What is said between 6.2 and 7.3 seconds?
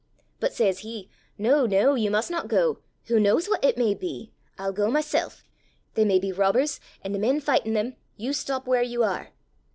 robbers, and the